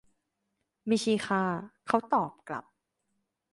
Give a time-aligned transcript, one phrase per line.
[0.87, 1.43] ไม่ใช่ข้า
[1.87, 2.65] เขาตอบกลับ